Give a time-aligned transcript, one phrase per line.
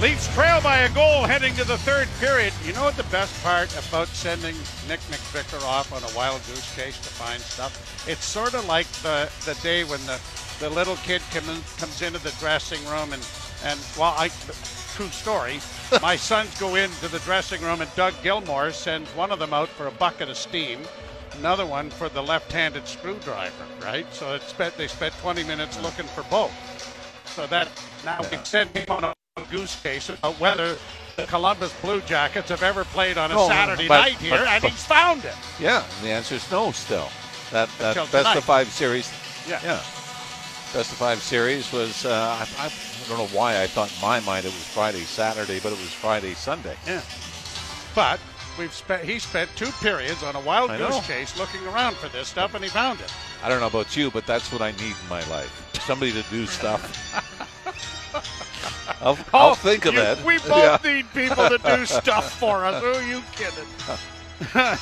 [0.00, 2.54] Leafs trail by a goal heading to the third period.
[2.64, 4.54] You know what the best part about sending
[4.88, 8.08] Nick McVicker off on a wild goose chase to find stuff?
[8.08, 10.18] It's sort of like the, the day when the,
[10.58, 13.22] the little kid come in, comes into the dressing room and,
[13.62, 14.30] and well, I,
[14.94, 15.60] true story,
[16.00, 19.68] my sons go into the dressing room and Doug Gilmour sends one of them out
[19.68, 20.80] for a bucket of steam
[21.38, 24.06] another one for the left-handed screwdriver, right?
[24.14, 26.52] So spent, they spent 20 minutes looking for both.
[27.36, 27.68] So that
[28.02, 29.14] now we send him on a
[29.44, 30.76] goose chase about whether
[31.16, 34.48] the Columbus Blue Jackets have ever played on a No, Saturday but- night here, but-
[34.48, 35.34] and he's found it.
[35.58, 36.72] Yeah, the answer is no.
[36.72, 37.08] Still,
[37.52, 38.36] that that best tonight.
[38.36, 39.10] of five series.
[39.48, 39.60] Yeah.
[39.62, 39.80] yeah.
[40.72, 42.04] Best of five series was.
[42.06, 42.72] Uh, I, I
[43.08, 45.92] don't know why I thought in my mind it was Friday, Saturday, but it was
[45.92, 46.76] Friday, Sunday.
[46.86, 47.00] Yeah.
[47.94, 48.20] But
[48.56, 51.00] we've spent he spent two periods on a wild I goose know.
[51.02, 53.12] chase looking around for this stuff, and he found it.
[53.42, 55.50] I don't know about you, but that's what I need in my life.
[55.86, 56.80] Somebody to do stuff.
[59.00, 60.24] I'll, oh, I'll think of Oh, you- it.
[60.24, 60.92] We both Yeah.
[60.92, 62.82] need people to do stuff for us.
[62.82, 63.66] Who are you kidding?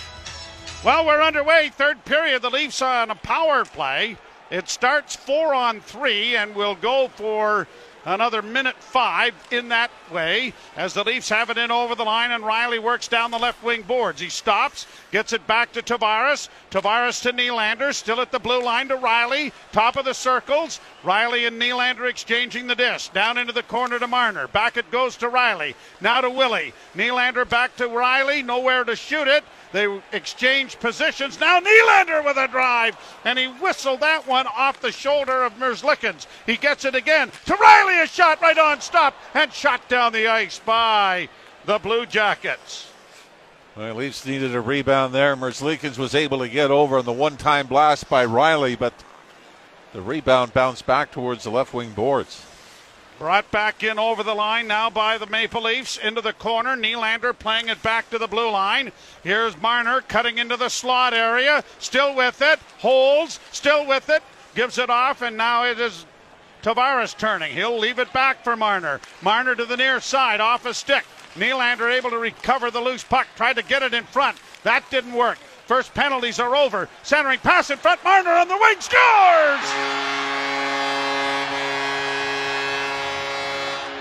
[0.84, 1.70] well, we're underway.
[1.76, 2.42] Third period.
[2.42, 4.16] The Leafs are on a power play.
[4.50, 7.66] It starts four on three, and we'll go for
[8.06, 12.30] another minute five in that way as the Leafs have it in over the line,
[12.30, 14.20] and Rielly works down the left wing boards.
[14.20, 16.48] He stops, gets it back to Tavares.
[16.70, 19.52] Tavares to Nylander, still at the blue line to Rielly.
[19.72, 20.80] Top of the circles.
[21.02, 23.12] Rielly and Nylander exchanging the disc.
[23.12, 24.48] Down into the corner to Marner.
[24.48, 25.74] Back it goes to Rielly.
[26.00, 26.72] Now to Willie.
[26.96, 28.44] Nylander back to Rielly.
[28.44, 29.44] Nowhere to shoot it.
[29.72, 31.38] They exchange positions.
[31.38, 36.26] Now Nylander with a drive, and he whistled that one off the shoulder of Merzlikins.
[36.46, 38.02] He gets it again to Rielly.
[38.02, 41.28] A shot right on stop and shot down the ice by
[41.64, 42.90] the Blue Jackets.
[43.76, 45.36] Well, Leafs needed a rebound there.
[45.36, 48.92] Merzlikins was able to get over on the one-time blast by Rielly, but
[49.92, 52.44] the rebound bounced back towards the left wing boards.
[53.18, 56.76] Brought back in over the line now by the Maple Leafs into the corner.
[56.76, 58.92] Nylander playing it back to the blue line.
[59.24, 61.64] Here's Marner cutting into the slot area.
[61.80, 62.60] Still with it.
[62.78, 63.40] Holds.
[63.50, 64.22] Still with it.
[64.54, 66.06] Gives it off, and now it is
[66.62, 67.52] Tavares turning.
[67.52, 69.00] He'll leave it back for Marner.
[69.20, 71.04] Marner to the near side off a stick.
[71.34, 73.26] Nylander able to recover the loose puck.
[73.34, 74.38] Tried to get it in front.
[74.62, 75.38] That didn't work.
[75.68, 76.88] First penalties are over.
[77.02, 78.02] Centering pass in front.
[78.02, 79.68] Marner on the wing scores!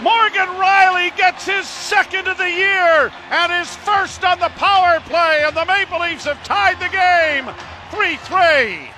[0.02, 5.44] Morgan Rielly gets his second of the year and his first on the power play,
[5.46, 7.54] and the Maple Leafs have tied the game
[7.92, 8.90] 3 3.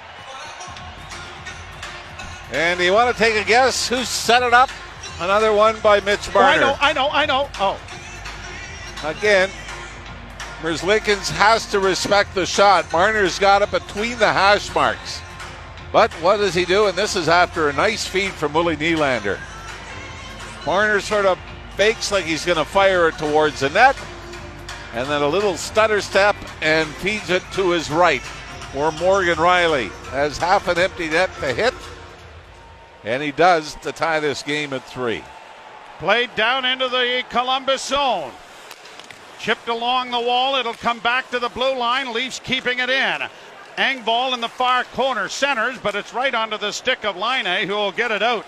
[2.52, 4.70] And do you want to take a guess who set it up?
[5.20, 7.50] Another one by Mitch Oh, I know, I know, I know.
[7.56, 7.80] Oh,
[9.04, 9.50] Again,
[10.62, 12.92] Merzlikins has to respect the shot.
[12.92, 15.22] Marner's got it between the hash marks.
[15.94, 16.88] But what does he do?
[16.88, 19.40] And this is after a nice feed from Willie Nylander.
[20.66, 21.40] Marner sort of
[21.76, 23.96] fakes like he's going to fire it towards the net.
[24.94, 28.22] And then a little stutter step and feeds it to his right.
[28.74, 31.74] Where Morgan Rielly has half an empty net to hit.
[33.06, 35.24] And he does to tie this game at three.
[36.00, 38.32] played down into the Columbus zone.
[39.40, 40.56] Chipped along the wall.
[40.56, 42.14] It'll come back to the blue line.
[42.14, 43.22] Leafs keeping it in.
[43.78, 47.74] Engvall in the far corner centers, but it's right onto the stick of Laine, who
[47.74, 48.46] will get it out.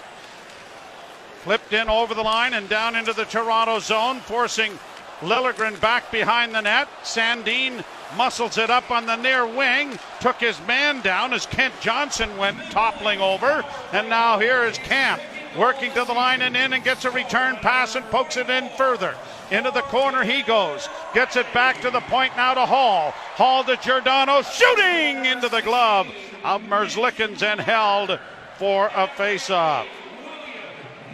[1.43, 4.77] Flipped in over the line and down into the Toronto zone, forcing
[5.21, 6.89] Liljegren back behind the net.
[7.03, 7.83] Sandin
[8.17, 12.59] muscles it up on the near wing, took his man down as Kent Johnson went
[12.69, 13.63] toppling over,
[13.93, 15.21] and now here is Kämpf
[15.57, 18.69] working to the line and in and gets a return pass and pokes it in
[18.77, 19.15] further.
[19.51, 20.87] Into the corner he goes.
[21.13, 23.11] Gets it back to the point now to Holl.
[23.35, 26.07] Holl to Giordano, shooting into the glove
[26.43, 28.17] of Merzlikins and held
[28.57, 29.87] for a face-off.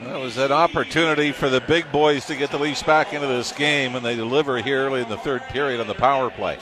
[0.04, 3.52] That was an opportunity for the big boys to get the Leafs back into this
[3.52, 6.60] game, and they deliver here early in the third period on the power play.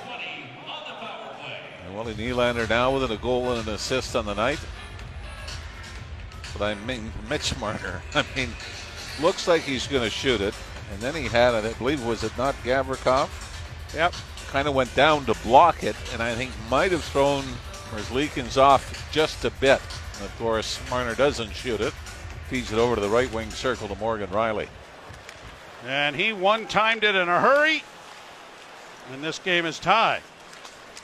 [1.94, 4.59] Willie Nylander now with a goal and an assist on the night.
[6.53, 8.50] But I mean, Mitch Marner, I mean,
[9.22, 10.53] looks like he's going to shoot it.
[10.91, 13.29] And then he had it, I believe, was it not Gavrikov?
[13.93, 14.14] Yep.
[14.47, 17.43] Kind of went down to block it, and I think might have thrown
[17.91, 19.82] Merzlikins off just a bit.
[20.17, 21.93] And of course, Marner doesn't shoot it.
[22.49, 24.67] Feeds it over to the right wing circle to Morgan Rielly.
[25.85, 27.84] And he one timed it in a hurry.
[29.11, 30.22] And this game is tied.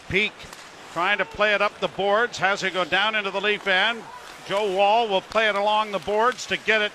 [0.09, 0.31] Peeke
[0.93, 4.03] trying to play it up the boards, has it go down into the leaf end.
[4.47, 6.91] Joe Woll will play it along the boards to get it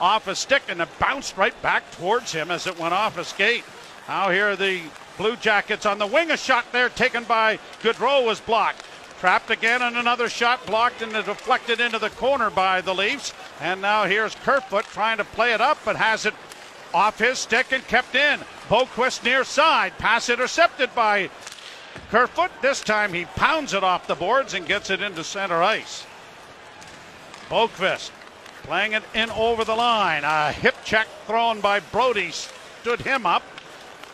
[0.00, 3.24] off a stick, and it bounced right back towards him as it went off a
[3.24, 3.64] skate.
[4.08, 4.82] Now here are the
[5.18, 6.30] Blue Jackets on the wing.
[6.30, 8.84] A shot there taken by Gaudreau was blocked.
[9.20, 13.34] Trapped again, and another shot blocked and deflected into the corner by the Leafs.
[13.60, 16.32] And now here's Kerfoot trying to play it up, but has it
[16.94, 18.40] off his stick and kept in.
[18.68, 19.92] Boqvist near side.
[19.98, 21.28] Pass intercepted by
[22.10, 22.50] Kerfoot.
[22.62, 26.06] This time he pounds it off the boards and gets it into center ice.
[27.50, 28.10] Boqvist
[28.70, 30.22] playing it in over the line.
[30.22, 33.42] A hip check thrown by Brodie stood him up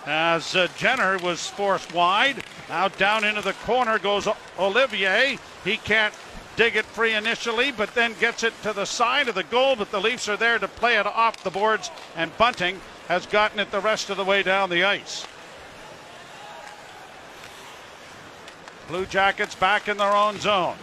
[0.07, 2.43] as uh, Jenner was forced wide.
[2.71, 4.27] Now down into the corner goes
[4.59, 5.39] Olivier.
[5.63, 6.15] He can't
[6.57, 9.77] dig it free initially, but then gets it to the side of the goal.
[9.77, 13.61] But the Leafs are there to play it off the boards, and Bunting has gotten
[13.61, 15.27] it the rest of the way down the ice.
[18.89, 20.77] Blue Jackets back in their own zone.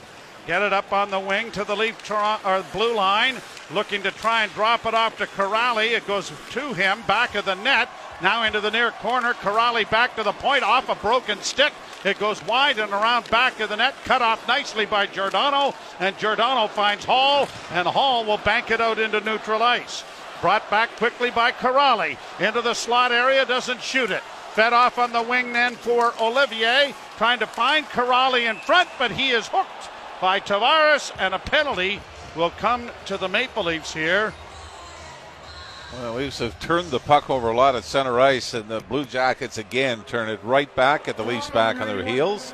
[0.45, 3.37] Get it up on the wing to the Leaf or blue line,
[3.71, 5.95] looking to try and drop it off to Kuraly.
[5.95, 7.87] It goes to him, back of the net.
[8.21, 9.33] Now into the near corner.
[9.35, 11.71] Kuraly back to the point, off a broken stick.
[12.03, 15.73] It goes wide and around back of the net, cut off nicely by Giordano.
[16.01, 20.03] And Giordano finds Holl, and Holl will bank it out into neutral ice.
[20.41, 24.23] Brought back quickly by Kuraly into the slot area, doesn't shoot it.
[24.55, 29.09] Fed off on the wing then for Olivier, trying to find Kuraly in front, but
[29.09, 29.89] he is hooked
[30.23, 31.99] by Tavares, and a penalty
[32.37, 34.33] will come to the Maple Leafs here.
[35.91, 39.03] Well, Leafs have turned the puck over a lot at center ice, and the Blue
[39.03, 42.53] Jackets again turn it right back at the Leafs back on their heels.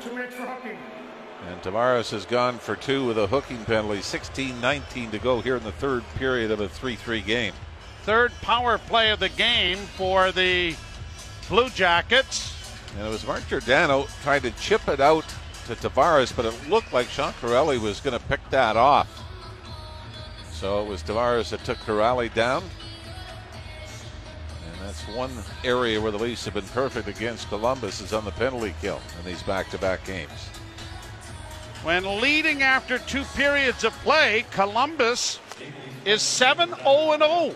[1.46, 4.02] And Tavares has gone for two with a hooking penalty.
[4.02, 7.54] 16 19 to go here in the third period of a 3 3 game.
[8.02, 10.74] Third power play of the game for the
[11.48, 12.52] Blue Jackets.
[12.98, 15.24] And it was Mark Giordano trying to chip it out
[15.70, 19.08] to Tavares, but it looked like Sean Kuraly was going to pick that off.
[20.52, 22.62] So it was Tavares that took Kuraly down.
[24.70, 25.30] And that's one
[25.64, 29.24] area where the Leafs have been perfect against Columbus is on the penalty kill in
[29.24, 30.48] these back-to-back games.
[31.82, 35.40] When leading after two periods of play, Columbus
[36.04, 37.54] is 7 0 0.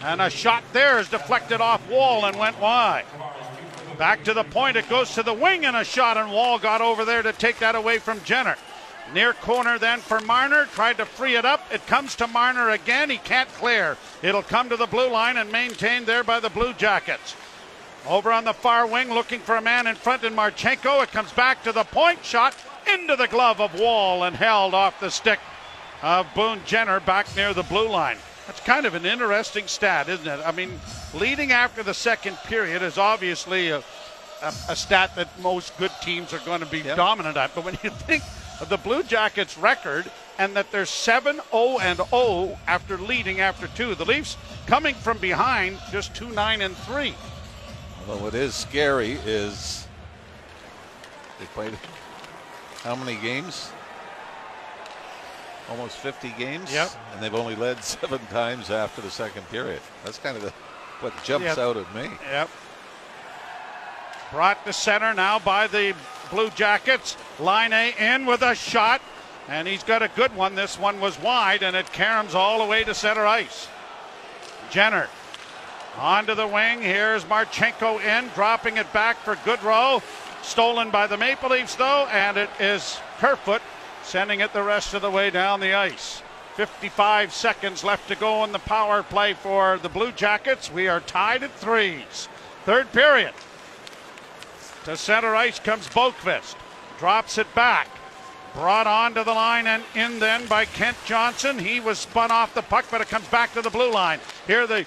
[0.00, 3.04] And a shot there is deflected off Woll and went wide.
[3.98, 4.76] Back to the point.
[4.76, 7.58] It goes to the wing, and a shot, and Woll got over there to take
[7.58, 8.56] that away from Jenner.
[9.12, 10.66] Near corner then for Marner.
[10.66, 11.62] Tried to free it up.
[11.72, 13.10] It comes to Marner again.
[13.10, 13.96] He can't clear.
[14.22, 17.34] It'll come to the blue line and maintained there by the Blue Jackets.
[18.06, 21.02] Over on the far wing, looking for a man in front in Marchenko.
[21.02, 22.24] It comes back to the point.
[22.24, 22.54] Shot
[22.92, 25.40] into the glove of Woll and held off the stick
[26.02, 28.18] of Boone Jenner back near the blue line.
[28.46, 30.40] That's kind of an interesting stat, isn't it?
[30.44, 30.78] I mean,
[31.14, 33.78] leading after the second period is obviously a,
[34.42, 36.96] a, a stat that most good teams are going to be yep.
[36.96, 37.54] dominant at.
[37.54, 38.22] But when you think
[38.60, 43.66] of the Blue Jackets' record and that they're 7 0 and 0 after leading after
[43.68, 47.14] two, the Leafs coming from behind just 2 9 and 3.
[48.06, 49.86] Well, what is scary is
[51.38, 51.74] they played
[52.82, 53.70] how many games?
[55.70, 56.72] almost 50 games.
[56.72, 56.90] Yep.
[57.12, 59.80] And they've only led seven times after the second period.
[60.04, 60.52] That's kind of the,
[61.00, 61.58] what jumps yep.
[61.58, 62.10] out at me.
[62.30, 62.50] Yep.
[64.30, 65.94] Brought to center now by the
[66.30, 67.16] Blue Jackets.
[67.38, 69.00] Laine in with a shot,
[69.48, 70.54] and he's got a good one.
[70.54, 73.68] This one was wide, and it caroms all the way to center ice.
[74.70, 75.08] Jenner
[75.96, 76.82] onto the wing.
[76.82, 80.02] Here's Marchenko in, dropping it back for Gaudreau.
[80.42, 83.62] Stolen by the Maple Leafs, though, and it is Kerfoot
[84.04, 86.22] sending it the rest of the way down the ice.
[86.58, 90.72] 55 seconds left to go in the power play for the Blue Jackets.
[90.72, 92.28] We are tied at threes.
[92.64, 93.32] Third period.
[94.82, 96.56] To center ice comes Boqvist.
[96.98, 97.86] Drops it back.
[98.54, 101.60] Brought onto the line and in then by Kent Johnson.
[101.60, 104.18] He was spun off the puck, but it comes back to the blue line.
[104.48, 104.84] Here the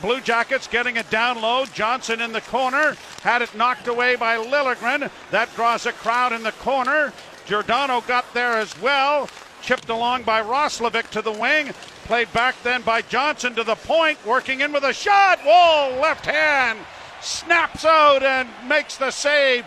[0.00, 1.66] Blue Jackets getting it down low.
[1.66, 2.96] Johnson in the corner.
[3.22, 5.10] Had it knocked away by Liljegren.
[5.32, 7.12] That draws a crowd in the corner.
[7.46, 9.28] Giordano got there as well.
[9.62, 11.72] Chipped along by Roslovic to the wing.
[12.04, 14.24] Played back then by Johnson to the point.
[14.24, 15.40] Working in with a shot.
[15.44, 16.78] Woll left hand.
[17.20, 19.66] Snaps out and makes the save.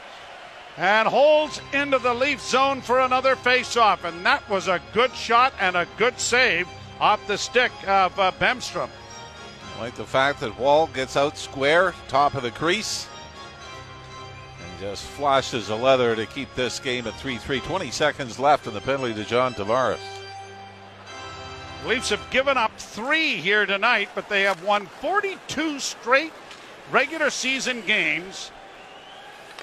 [0.77, 4.03] And holds into the Leaf zone for another faceoff.
[4.03, 6.67] And that was a good shot and a good save
[6.99, 8.89] off the stick of uh, Bemstrom.
[9.79, 13.07] Like the fact that Woll gets out square, top of the crease.
[14.81, 17.59] Just flashes a leather to keep this game at 3 3.
[17.59, 19.99] 20 seconds left in the penalty to John Tavares.
[21.85, 26.33] Leafs have given up three here tonight, but they have won 42 straight
[26.91, 28.49] regular season games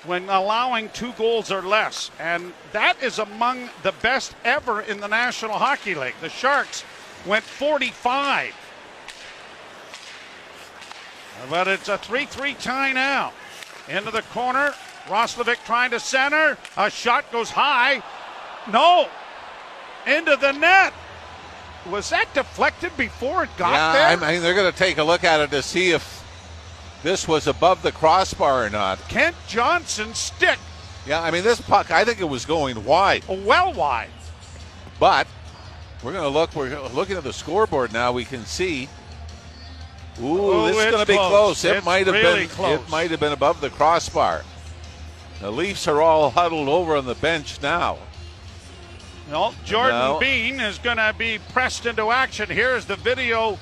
[0.04, 2.12] when allowing two goals or less.
[2.20, 6.14] And that is among the best ever in the National Hockey League.
[6.20, 6.84] The Sharks
[7.26, 8.54] went 45.
[11.50, 13.32] But it's a 3 3 tie now.
[13.88, 14.74] Into the corner.
[15.08, 16.56] Roslovic trying to center.
[16.76, 18.02] A shot goes high.
[18.70, 19.08] No.
[20.06, 20.92] Into the net.
[21.90, 24.06] was that deflected before it got yeah, there?
[24.28, 26.24] I mean, they're going to take a look at it to see if
[27.02, 28.98] this was above the crossbar or not.
[29.08, 30.58] Kent Johnson stick
[31.06, 33.24] Yeah, I mean, this puck, I think it was going wide.
[33.28, 34.10] well wide.
[35.00, 35.26] But
[36.02, 36.54] we're going to look.
[36.56, 38.12] We're looking at the scoreboard now.
[38.12, 38.88] We can see.
[40.20, 41.62] Ooh, Oh, this is oh, going to be close.
[41.62, 41.64] close.
[41.64, 42.48] It might have really been.
[42.48, 42.80] close.
[42.80, 44.42] It might have been above the crossbar.
[45.40, 47.98] The Leafs are all huddled over on the bench now.
[49.30, 50.18] No, Jordan No.
[50.18, 52.48] Bean is going to be pressed into action.
[52.48, 53.58] Here's the video.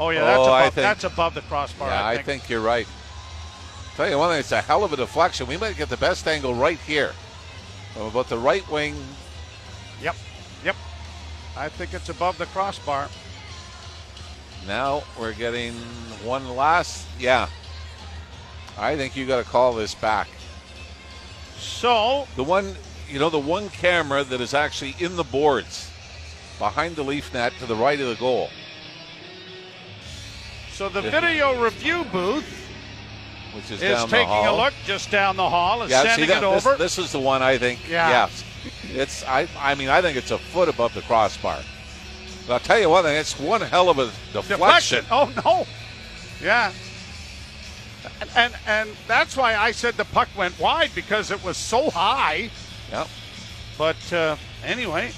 [0.00, 1.88] Oh yeah, that's Oh, I above, think- that's above the crossbar.
[1.90, 2.26] yeah, I I think.
[2.26, 2.86] think you're right.
[3.96, 5.46] Tell you one thing, it's a hell of a deflection.
[5.46, 7.12] We might get the best angle right here,
[7.92, 8.96] from about the right wing.
[10.00, 10.16] Yep,
[10.64, 10.76] yep.
[11.54, 13.08] I think it's above the crossbar.
[14.66, 15.74] Now we're getting
[16.24, 17.06] one last.
[17.18, 17.48] Yeah,
[18.78, 20.28] I think you got to call this back.
[21.60, 22.74] So The one,
[23.08, 25.90] you know, the one camera that is actually in the boards
[26.58, 28.50] behind the leaf net to the right of the goal.
[30.72, 32.46] So the video review booth
[33.54, 36.08] Which is, is down the taking a look just down the hall, is Yeah, see
[36.08, 36.76] sending that, it over.
[36.76, 37.86] this is the one I think.
[37.88, 38.08] Yeah.
[38.08, 38.44] Yes,
[38.84, 39.24] it's.
[39.24, 39.46] I.
[39.58, 41.60] I mean, I think it's a foot above the crossbar.
[42.46, 43.16] But I'll tell you one thing.
[43.16, 45.02] It's one hell of a deflection.
[45.02, 45.04] Deflection.
[45.10, 45.66] Oh no.
[46.42, 46.72] Yeah.
[48.36, 52.50] And, and that's why I said the puck went wide because it was so high.
[52.90, 53.08] Yep.
[53.76, 55.12] But uh, anyway,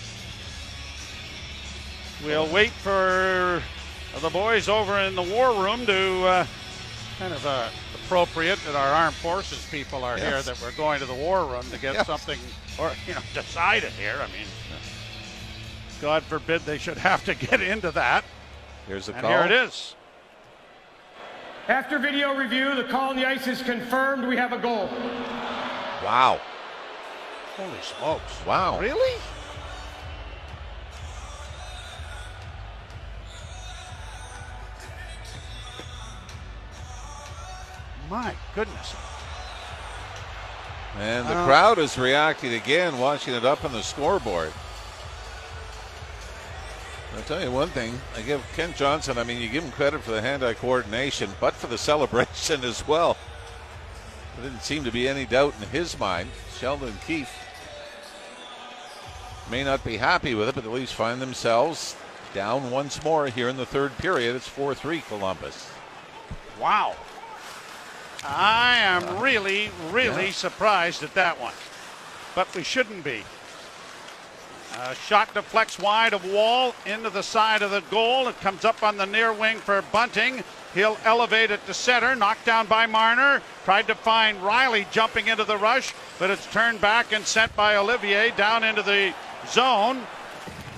[2.24, 3.62] we'll wait for
[4.20, 6.46] the boys over in the war room to uh,
[7.18, 7.68] kind of uh,
[8.04, 11.64] appropriate that our armed forces people are here, that we're going to the war room
[11.70, 12.06] to get Yes.
[12.06, 12.38] something
[12.78, 14.16] or you know decided here.
[14.20, 14.46] I mean,
[16.00, 18.24] God forbid they should have to get into that.
[18.86, 19.30] Here's the And call.
[19.30, 19.94] here it is.
[21.68, 24.26] After video review, the call on the ice is confirmed.
[24.26, 24.88] We have a goal.
[26.04, 26.40] Wow.
[27.56, 28.44] Holy smokes!
[28.44, 28.80] Wow.
[28.80, 29.20] Really?
[38.10, 38.94] My goodness.
[40.98, 44.52] And the Uh, crowd is reacting again, watching it up on the scoreboard.
[47.16, 47.98] I'll tell you one thing.
[48.16, 51.30] I give Kent Johnson, I mean, you give him credit for the hand eye coordination,
[51.40, 53.16] but for the celebration as well.
[54.36, 56.30] There didn't seem to be any doubt in his mind.
[56.58, 57.30] Sheldon Keefe
[59.50, 61.96] may not be happy with it, but the Leafs find themselves
[62.32, 64.34] down once more here in the third period.
[64.34, 65.68] It's 4 3 Columbus.
[66.58, 66.96] Wow.
[68.24, 70.32] I am uh, really, really Yeah.
[70.32, 71.52] surprised at that one.
[72.34, 73.24] But we shouldn't be.
[74.74, 78.28] Uh, shot deflects wide of Woll into the side of the goal.
[78.28, 80.42] It comes up on the near wing for Bunting.
[80.74, 82.16] He'll elevate it to center.
[82.16, 83.42] Knocked down by Marner.
[83.64, 87.76] Tried to find Rielly jumping into the rush, but it's turned back and sent by
[87.76, 89.14] Olivier down into the
[89.48, 90.00] zone.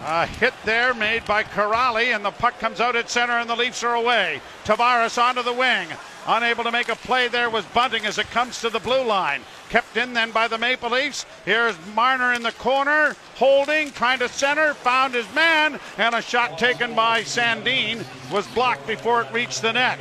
[0.06, 3.56] A hit there made by Kuraly, and the puck comes out at center, and the
[3.56, 4.42] Leafs are away.
[4.64, 5.88] Tavares onto the wing.
[6.26, 9.42] Unable to make a play there was Bunting as it comes to the blue line.
[9.68, 11.26] Kept in then by the Maple Leafs.
[11.44, 16.58] Here's Marner in the corner, holding, trying to center, found his man, and a shot
[16.58, 19.98] taken by Sandin was blocked before it reached the net.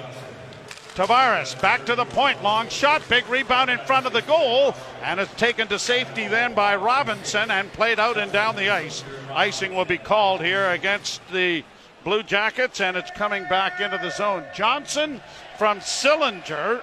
[0.96, 5.20] Tavares back to the point, long shot, big rebound in front of the goal, and
[5.20, 9.04] it's taken to safety then by Robinson and played out and down the ice.
[9.34, 11.64] Icing will be called here against the
[12.04, 14.44] Blue Jackets, and it's coming back into the zone.
[14.54, 15.20] Johnson
[15.58, 16.82] from Sillinger.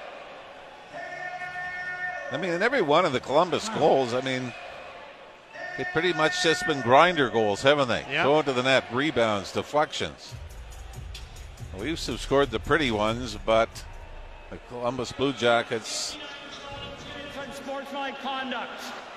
[2.33, 4.53] I mean, in every one of the Columbus goals, I mean,
[5.79, 8.05] it pretty much just been grinder goals, haven't they?
[8.11, 8.25] Yeah.
[8.25, 10.35] Going to the net, rebounds, deflections.
[11.77, 13.69] Have scored the pretty ones, but
[14.50, 16.17] the Columbus Blue Jackets,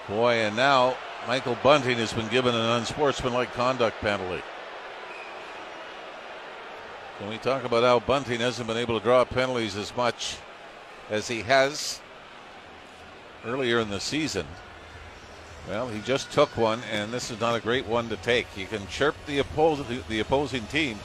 [0.07, 0.95] boy, and now
[1.27, 4.41] Michael Bunting has been given an unsportsmanlike conduct penalty.
[7.19, 10.37] When we talk about how Bunting hasn't been able to draw penalties as much
[11.09, 12.01] as he has
[13.45, 14.45] earlier in the season,
[15.69, 18.47] well, he just took one, and this is not a great one to take.
[18.57, 20.99] You can chirp the opposing the opposing team,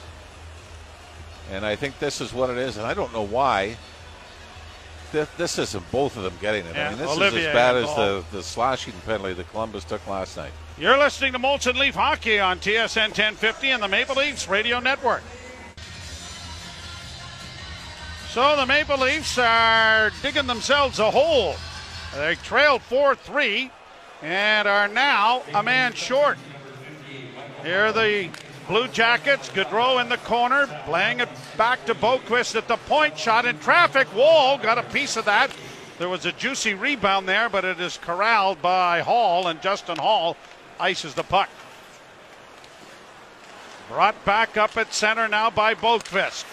[1.51, 2.75] and I think this is what it is.
[2.77, 3.77] And I don't know why.
[5.11, 6.75] Th- This isn't both of them getting it.
[6.75, 10.05] Yeah, I mean, this is as bad as the, the slashing penalty that Columbus took
[10.07, 10.51] last night.
[10.77, 15.23] You're listening to Molson Leaf Hockey on TSN 1050 and the Maple Leafs Radio Network.
[18.31, 21.55] So the Maple Leafs are digging themselves a hole.
[22.15, 23.71] They trailed 4 3
[24.21, 26.37] and are now a man short.
[27.63, 28.29] Here are the
[28.67, 29.49] Blue Jackets.
[29.49, 33.17] Gaudreau in the corner, playing it back to Boqvist at the point.
[33.17, 34.07] Shot in traffic.
[34.13, 35.49] Woll got a piece of that.
[35.97, 40.37] There was a juicy rebound there, but it is corralled by Holl, and Justin Holl
[40.79, 41.49] ices the puck.
[43.89, 46.45] Brought back up at center now by Boqvist.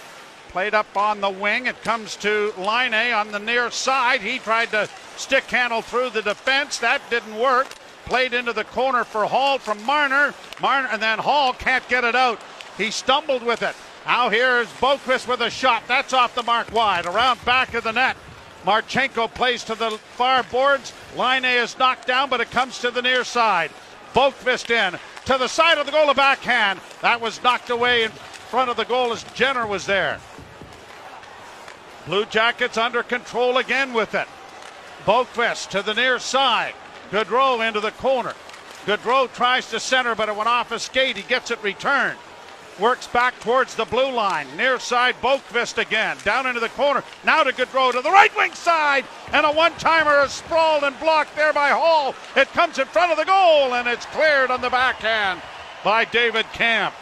[0.49, 1.67] Played up on the wing.
[1.67, 4.21] It comes to Laine on the near side.
[4.21, 6.79] He tried to stick handle through the defense.
[6.79, 7.67] That didn't work.
[8.05, 10.33] Played into the corner for Holl from Marner.
[10.61, 12.39] Marner and then Holl can't get it out.
[12.77, 13.75] He stumbled with it.
[14.05, 15.83] Now here's Boqvist with a shot.
[15.87, 17.05] That's off the mark wide.
[17.05, 18.15] Around back of the net.
[18.63, 20.93] Marchenko plays to the far boards.
[21.15, 23.71] Laine is knocked down, but it comes to the near side.
[24.13, 26.79] Boqvist in to the side of the goal, a backhand.
[27.01, 30.19] That was knocked away in front of the goal as Jenner was there.
[32.07, 34.27] Blue Jackets under control again with it.
[35.05, 36.73] Boqvist to the near side.
[37.11, 38.33] Gaudreau into the corner.
[38.85, 41.17] Gaudreau tries to center, but it went off his skate.
[41.17, 42.17] He gets it returned.
[42.79, 44.47] Works back towards the blue line.
[44.55, 46.15] Near side, Boqvist again.
[46.23, 47.03] Down into the corner.
[47.25, 49.03] Now to Gaudreau to the right wing side.
[49.33, 52.15] And a one timer is sprawled and blocked there by Holl.
[52.37, 55.41] It comes in front of the goal, and it's cleared on the backhand
[55.83, 56.93] by David Kämpf.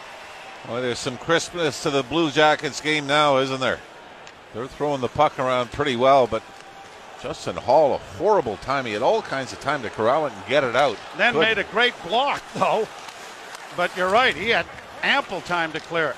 [0.67, 3.79] Well, there's some crispness to the Blue Jackets game now, isn't there?
[4.55, 6.41] They're throwing the puck around pretty well, but
[7.21, 8.85] Justin Holl, a horrible time.
[8.85, 10.97] He had all kinds of time to corral it and get it out.
[11.17, 12.87] Then made a great block, though.
[13.75, 14.65] But you're right, he had
[15.03, 16.15] ample time to clear it.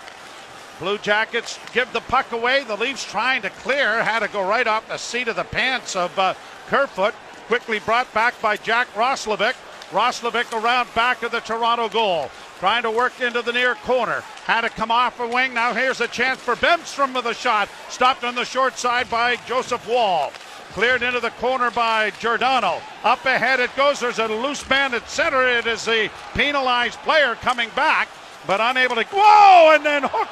[0.80, 2.64] Blue Jackets give the puck away.
[2.64, 5.96] The Leafs trying to clear had to go right off the seat of the pants
[5.96, 6.36] of uh,
[6.68, 7.16] Kerfoot.
[7.48, 9.56] Quickly brought back by Jack Roslovic.
[9.90, 12.30] Roslovic around back of the Toronto goal.
[12.60, 14.22] Trying to work into the near corner.
[14.46, 15.54] Had to come off a wing.
[15.54, 17.70] Now here's a chance for Bemstrom with a shot.
[17.90, 20.32] Stopped on the short side by Joseph Woll.
[20.72, 22.82] Cleared into the corner by Giordano.
[23.04, 24.00] Up ahead it goes.
[24.00, 25.48] There's a loose man at center.
[25.48, 28.10] It is the penalized player coming back,
[28.48, 29.04] but unable to.
[29.04, 29.76] Whoa!
[29.76, 30.28] And then hook.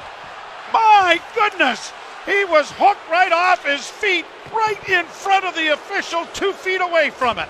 [0.72, 1.92] My goodness!
[2.26, 6.80] He was hooked right off his feet, right in front of the official, two feet
[6.80, 7.48] away from it.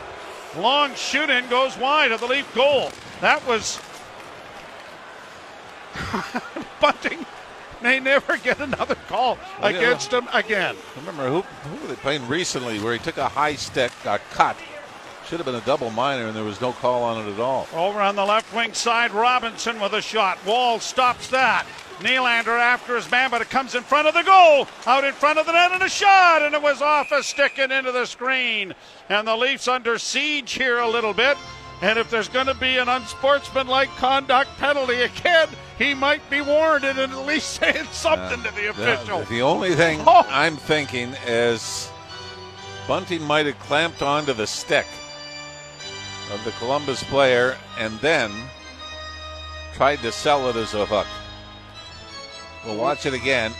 [0.59, 2.93] Long shoot in goes wide of the Leaf goal.
[3.23, 3.81] That was
[6.81, 7.25] Bunting
[7.83, 9.79] may never get another call Well, yeah.
[9.79, 10.77] against him again.
[10.97, 14.57] Remember who, who were they playing recently where he took a high stick, got cut.
[15.29, 17.67] Should have been a double minor, and there was no call on it at all.
[17.75, 20.39] Over on the left wing side, Robinson with a shot.
[20.47, 21.67] Woll stops that.
[21.99, 24.69] Nylander after his man, but it comes in front of the goal.
[24.87, 27.59] Out in front of the net and a shot, and it was off a stick
[27.59, 28.73] and into the screen.
[29.09, 31.37] And the Leafs under siege here a little bit.
[31.83, 36.99] And if there's going to be an unsportsmanlike conduct penalty again, he might be warranted
[36.99, 39.21] in at least saying something to the uh, official.
[39.21, 40.27] The, the only thing Oh.
[40.29, 41.91] I'm thinking is
[42.89, 44.87] Bunting might have clamped onto the stick
[46.33, 48.33] of the Columbus player and then
[49.75, 51.07] tried to sell it as a hook.
[52.65, 53.53] We'll watch it again.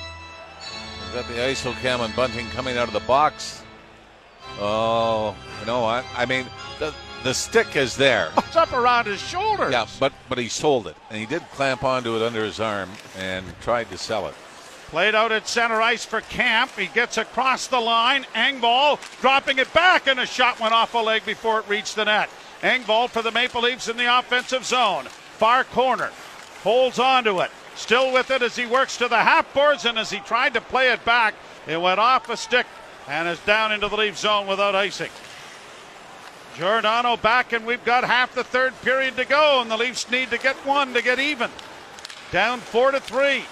[1.05, 3.63] We've got the ISO cam on Bunting coming out of the box.
[4.59, 6.05] Oh, you know what?
[6.17, 6.47] I mean,
[6.79, 8.31] the the stick is there.
[8.47, 9.73] It's up around his shoulders.
[9.73, 12.89] Yeah, but but he sold it, and he did clamp onto it under his arm
[13.19, 14.35] and tried to sell it.
[14.89, 16.79] Played out at center ice for Kämpf.
[16.79, 18.25] He gets across the line.
[18.35, 22.05] Engvall dropping it back, and a shot went off a leg before it reached the
[22.05, 22.31] net.
[22.63, 25.05] Engvall for the Maple Leafs in the offensive zone.
[25.05, 26.11] Far corner.
[26.63, 27.51] Holds on to it.
[27.75, 30.61] Still with it as he works to the half boards, and as he tried to
[30.61, 31.35] play it back,
[31.67, 32.67] it went off a stick
[33.09, 35.11] and is down into the Leaf zone without icing.
[36.57, 40.31] Giordano back, and we've got half the third period to go, and the Leafs need
[40.31, 41.51] to get one to get even.
[42.33, 43.45] Down four to three.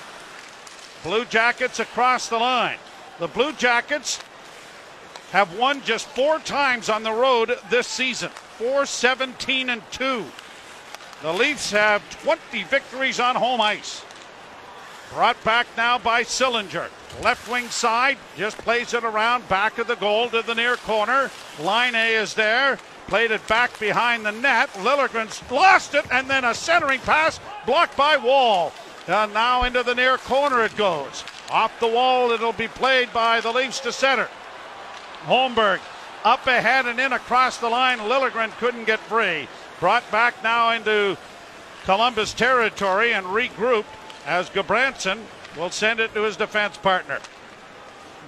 [1.02, 2.78] Blue Jackets across the line.
[3.18, 4.20] The Blue Jackets
[5.32, 10.24] have won just four times on the road this season 4 17 and 2.
[11.22, 14.04] The Leafs have 20 victories on home ice.
[15.12, 16.88] Brought back now by Sillinger.
[17.22, 21.30] Left wing side, just plays it around, back of the goal to the near corner.
[21.60, 22.78] Laine is there.
[23.08, 24.70] Played it back behind the net.
[24.74, 28.72] Liljegren's lost it, and then a centering pass blocked by Woll.
[29.06, 31.24] And now into the near corner it goes.
[31.50, 34.28] Off the wall, it'll be played by the Leafs to center.
[35.24, 35.80] Holmberg
[36.24, 37.98] up ahead and in across the line.
[37.98, 39.46] Liljegren couldn't get free.
[39.78, 41.18] Brought back now into
[41.84, 43.84] Columbus territory and regrouped
[44.24, 45.18] as Gudbranson
[45.56, 47.18] will send it to his defense partner.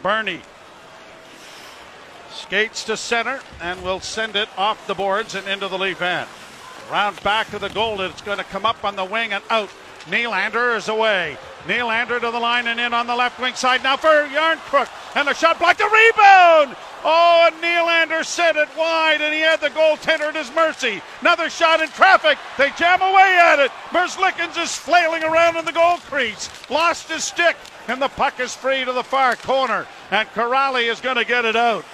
[0.02, 0.42] Bernie
[2.36, 6.28] skates to center and will send it off the boards and into the leaf end.
[6.90, 9.70] Round back of the goal, it's going to come up on the wing and out.
[10.06, 11.36] Nylander is away.
[11.66, 14.88] Nylander to the line and in on the left wing side now for Jarnkrok.
[15.16, 16.76] And the shot blocked, The rebound!
[17.04, 21.02] Oh, and Nylander sent it wide and he had the goaltender at his mercy.
[21.20, 22.38] Another shot in traffic.
[22.56, 23.70] They jam away at it.
[23.90, 26.48] Merzlikins is flailing around in the goal crease.
[26.70, 27.56] Lost his stick
[27.88, 29.86] and the puck is free to the far corner.
[30.10, 31.84] And Kuraly is going to get it out.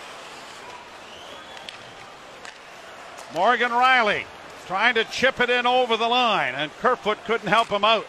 [3.34, 4.24] Morgan Rielly
[4.66, 8.06] trying to chip it in over the line, and Kerfoot couldn't help him out.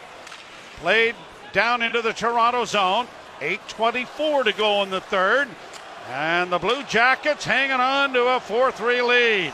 [0.77, 1.15] Played
[1.51, 3.07] down into the Toronto zone.
[3.39, 5.47] 8.24 to go in the third.
[6.09, 9.53] And the Blue Jackets hanging on to a 4 3 lead.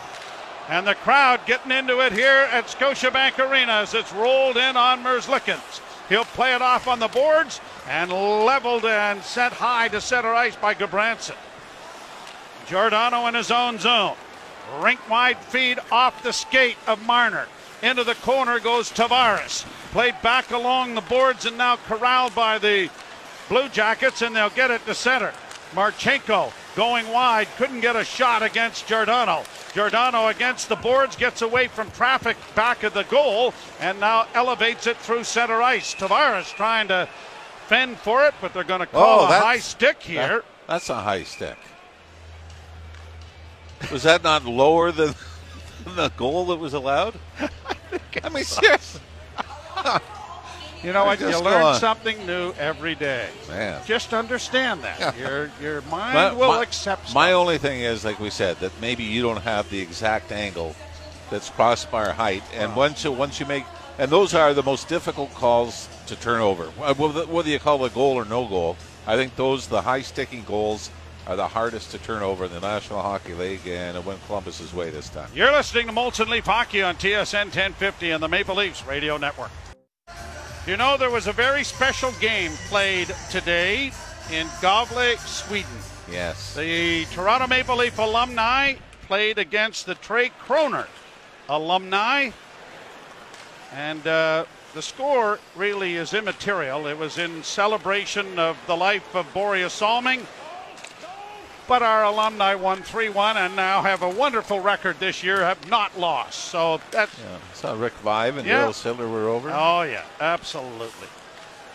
[0.67, 5.03] And the crowd getting into it here at Scotiabank Arena as it's rolled in on
[5.03, 5.81] Merzlikins.
[6.09, 10.55] He'll play it off on the boards and leveled and sent high to center ice
[10.55, 11.35] by Gudbranson.
[12.67, 14.15] Giordano in his own zone.
[14.81, 17.47] Rink wide feed off the skate of Marner.
[17.81, 19.63] Into the corner goes Tavares.
[19.91, 22.89] Played back along the boards and now corralled by the
[23.47, 25.33] Blue Jackets, and they'll get it to center.
[25.73, 29.43] Marchenko going wide, couldn't get a shot against Giordano.
[29.73, 34.87] Giordano against the boards, gets away from traffic back of the goal, and now elevates
[34.87, 35.95] it through center ice.
[35.95, 37.07] Tavares trying to
[37.67, 40.27] fend for it, but they're going to call Oh, a high stick here.
[40.27, 41.57] That- that's a high stick.
[43.91, 45.15] Was that not lower than
[45.95, 47.15] the goal that was allowed?
[48.23, 49.01] I mean, seriously.
[50.81, 51.19] You know what?
[51.19, 51.75] Just You learn on.
[51.75, 53.27] something new every day.
[53.49, 53.81] Man.
[53.85, 54.97] Just understand that.
[54.97, 55.15] Yeah.
[55.17, 58.71] Your your mind My- will my- accept My only thing is, like we said, that
[58.79, 60.73] maybe you don't have the exact angle
[61.29, 63.65] that's crossbar height, and once you once you make,
[63.97, 66.71] and those are the most difficult calls to turn over.
[66.81, 69.81] Uh, whether whether you call it a goal or no goal, I think those the
[69.81, 70.91] high sticking goals
[71.27, 74.73] are the hardest to turn over in the National Hockey League, and it went Columbus's
[74.73, 75.29] way this time.
[75.33, 79.51] You're listening to Molson Leaf Hockey on TSN 1050 and the Maple Leafs Radio Network.
[80.65, 83.91] You know, there was a very special game played today
[84.31, 85.69] in Gavle, Sweden.
[86.11, 86.55] Yes.
[86.55, 88.75] The Toronto Maple Leaf alumni
[89.07, 90.87] played against the Tre Kronor
[91.47, 92.31] alumni.
[93.73, 96.87] And uh, the score really is immaterial.
[96.87, 100.25] It was in celebration of the life of Börje Salming.
[101.69, 105.69] But our alumni won 3 1 and now have a wonderful record this year, have
[105.69, 106.45] not lost.
[106.45, 107.15] So that's.
[107.19, 107.37] Yeah.
[107.53, 108.65] Saw Rick Vaive and Yeah.
[108.65, 109.51] Darryl Sittler were over.
[109.53, 111.07] Oh, yeah, absolutely.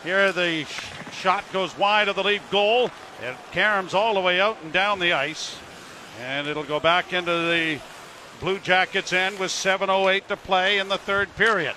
[0.02, 0.80] Here the sh-
[1.12, 2.90] shot goes wide of the lead goal.
[3.22, 5.56] It caroms all the way out and down the ice.
[6.20, 7.78] And it'll go back into the
[8.40, 11.74] Blue Jackets end with 7.08 to play in the third period.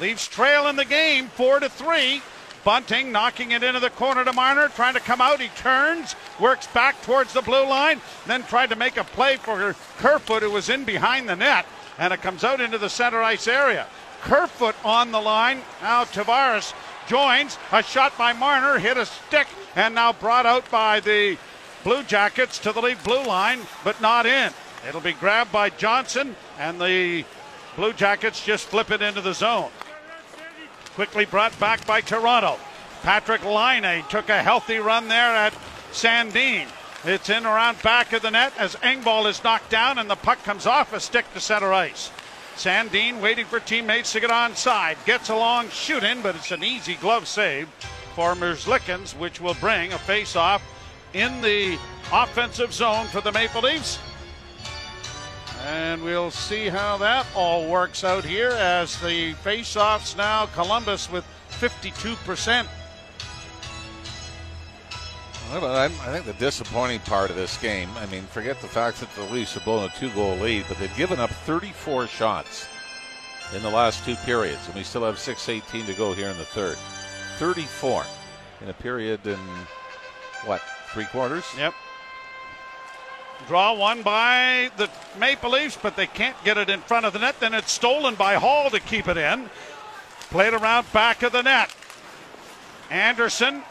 [0.00, 2.22] Leafs trail in the game, 4 to 3.
[2.64, 5.40] Bunting knocking it into the corner to Marner, trying to come out.
[5.40, 9.74] He turns, works back towards the blue line, then tried to make a play for
[9.98, 11.66] Kerfoot, who was in behind the net,
[11.98, 13.86] and it comes out into the center ice area.
[14.20, 15.62] Kerfoot on the line.
[15.80, 16.74] Now Tavares
[17.06, 17.58] joins.
[17.72, 21.38] A shot by Marner, hit a stick, and now brought out by the
[21.84, 24.52] Blue Jackets to the lead blue line, but not in.
[24.86, 27.24] It'll be grabbed by Johnson, and the
[27.76, 29.70] Blue Jackets just flip it into the zone.
[30.98, 32.58] Quickly brought back by Toronto.
[33.04, 35.54] Patrick Laine took a healthy run there at
[35.92, 36.66] Sandin.
[37.04, 40.42] It's in around back of the net as Engvall is knocked down and the puck
[40.42, 42.10] comes off a stick to center ice.
[42.56, 44.96] Sandin waiting for teammates to get onside.
[45.06, 47.68] Gets a along shooting, but it's an easy glove save
[48.16, 50.64] for Merzlikins, which will bring a face-off
[51.14, 51.78] in the
[52.12, 54.00] offensive zone for the Maple Leafs.
[55.66, 61.24] And we'll see how that all works out here as the face-offs now Columbus with
[61.50, 62.66] 52%.
[65.50, 69.00] Well, I'm, I think the disappointing part of this game, I mean, forget the fact
[69.00, 72.68] that the Leafs have blown a two goal lead, but they've given up 34 shots
[73.54, 76.44] in the last two periods, and we still have 6.18 to go here in the
[76.44, 76.76] third.
[77.38, 78.04] 34
[78.60, 79.38] in a period in,
[80.44, 80.60] what,
[80.92, 81.44] three quarters?
[81.56, 81.72] Yep.
[83.46, 87.18] Draw one by the Maple Leafs, but they can't get it in front of the
[87.18, 87.40] net.
[87.40, 89.48] Then it's stolen by Holl to keep it in.
[90.30, 91.74] Played around back of the net.
[92.90, 93.62] Anderson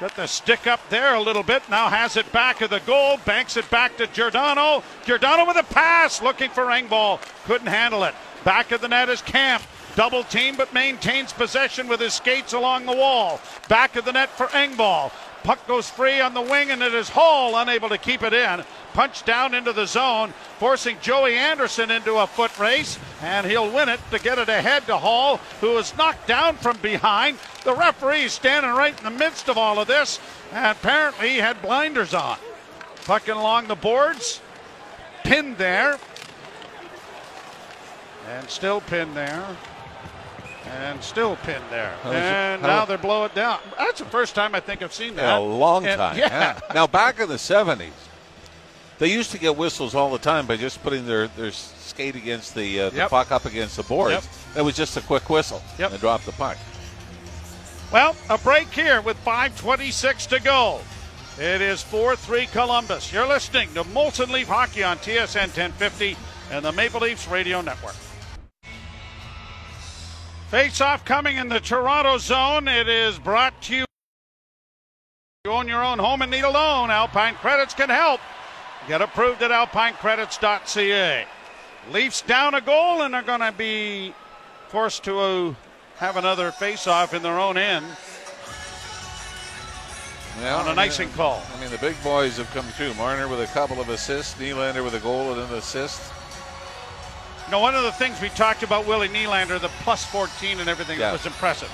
[0.00, 1.62] got the stick up there a little bit.
[1.68, 3.18] Now has it back of the goal.
[3.24, 4.82] Banks it back to Giordano.
[5.04, 7.20] Giordano with a pass, looking for Engvall.
[7.44, 8.14] Couldn't handle it.
[8.42, 9.66] Back of the net is Kämpf.
[9.96, 13.40] Double team, but maintains possession with his skates along the wall.
[13.68, 15.10] Back of the net for Engvall.
[15.42, 18.64] Puck goes free on the wing, and it is Holl unable to keep it in.
[18.92, 23.88] Punched down into the zone, forcing Joey Anderson into a foot race, and he'll win
[23.88, 27.38] it to get it ahead to Holl, who is knocked down from behind.
[27.64, 30.18] The referee is standing right in the midst of all of this,
[30.52, 32.36] and apparently he had blinders on.
[33.04, 34.40] Pucking along the boards,
[35.24, 35.98] pinned there,
[38.28, 39.44] and still pinned there.
[40.82, 41.94] And still pinned there.
[42.02, 43.58] How does it- And now they're blowing it down.
[43.78, 45.24] That's the first time I think I've seen that.
[45.24, 46.16] In a long And- time.
[46.18, 46.60] yeah.
[46.74, 47.90] Now, back in the 70s,
[49.00, 52.54] they used to get whistles all the time by just putting their, their skate against
[52.54, 53.10] the, uh, the Yep.
[53.10, 54.12] puck up against the boards.
[54.12, 54.58] Yep.
[54.58, 55.62] It was just a quick whistle.
[55.78, 55.90] Yep.
[55.90, 56.58] And they dropped the puck.
[57.90, 60.80] Well, a break here with 5.26 to go.
[61.38, 63.10] It is 4 3 Columbus.
[63.10, 66.16] You're listening to Molson Leaf Hockey on TSN 1050
[66.52, 67.94] and the Maple Leafs Radio Network.
[70.50, 72.68] Face off coming in the Toronto zone.
[72.68, 73.84] It is brought to you.
[75.44, 76.90] You own your own home and need a loan.
[76.90, 78.20] Alpine Credits can help.
[78.88, 81.26] Get approved at alpinecredits.ca.
[81.92, 84.14] Leafs down a goal and are going to be
[84.68, 85.54] forced to uh,
[85.96, 87.86] have another face-off in their own end
[90.40, 91.42] Well, on an I mean, icing call.
[91.56, 92.94] I mean, the big boys have come through.
[92.94, 96.00] Marner with a couple of assists, Nylander with a goal and an assist.
[97.46, 100.68] You know, one of the things we talked about Willie Nylander, the plus 14 and
[100.68, 101.06] everything, Yeah.
[101.06, 101.70] that was impressive.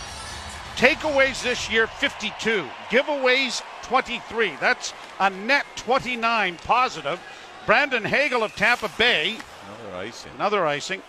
[0.77, 2.69] Takeaways this year, 52.
[2.91, 4.53] Giveaways, 23.
[4.61, 7.19] That's a net 29 positive.
[7.65, 9.39] Brandon Hagel of Tampa Bay,
[9.81, 10.33] Another icing.
[10.37, 11.03] another icing,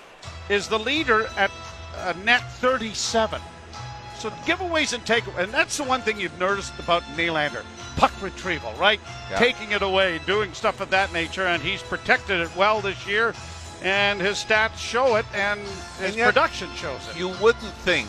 [0.49, 1.51] is the leader at
[2.05, 3.41] a net 37.
[4.17, 7.63] So giveaways and takeaways, and that's the one thing you've noticed about Nylander.
[7.97, 8.99] Puck retrieval, right?
[9.29, 9.37] Yeah.
[9.37, 13.35] Taking it away, doing stuff of that nature, and he's protected it well this year,
[13.83, 17.17] and his stats show it, and his And yet- production shows it.
[17.17, 18.07] You wouldn't think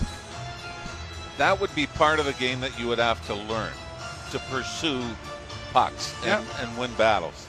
[1.38, 3.72] that would be part of the game that you would have to learn
[4.31, 5.03] to pursue
[5.72, 7.48] pucks and, and win battles.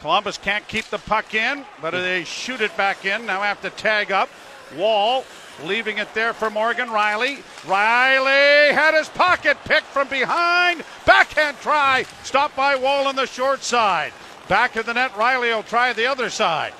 [0.00, 3.26] Columbus can't keep the puck in, but they shoot it back in.
[3.26, 4.28] Now have to tag up.
[4.76, 5.24] Woll
[5.64, 7.38] leaving it there for Morgan Rielly.
[7.62, 10.84] Rielly had his pocket picked from behind.
[11.06, 12.04] Backhand try.
[12.22, 14.12] Stopped by Woll on the short side.
[14.48, 16.74] Back of the net, Rielly will try the other side.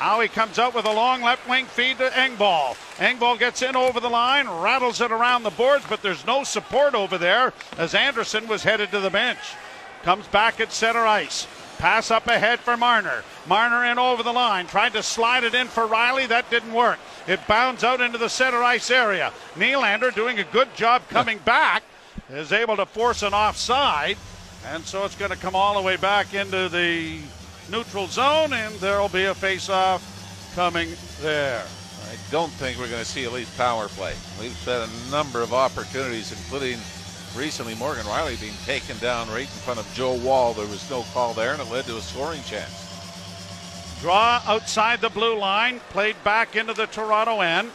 [0.00, 2.76] Now he comes out with a long left wing feed to Engvall.
[2.96, 6.94] Engvall gets in over the line, rattles it around the boards, but there's no support
[6.94, 9.38] over there as Anderson was headed to the bench.
[10.02, 11.46] Comes back at center ice.
[11.78, 13.22] Pass up ahead for Marner.
[13.46, 16.26] Marner in over the line, tried to slide it in for Rielly.
[16.28, 16.98] That didn't work.
[17.26, 19.32] It bounds out into the center ice area.
[19.56, 21.82] Nylander doing a good job coming back,
[22.30, 24.16] is able to force an offside,
[24.66, 27.20] and so it's going to come all the way back into the
[27.70, 30.02] neutral zone, and there'll be a face-off
[30.54, 31.64] coming there.
[32.08, 34.14] I don't think we're going to see a Leaf power play.
[34.40, 36.78] We've had a number of opportunities, including
[37.36, 40.54] recently Morgan Rielly being taken down right in front of Joe Woll.
[40.54, 42.82] There was no call there, and it led to a scoring chance.
[44.00, 47.70] Draw outside the blue line, played back into the Toronto end.